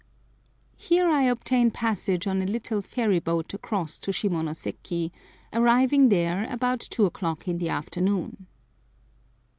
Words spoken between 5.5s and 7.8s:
arriving there about two o'clock in the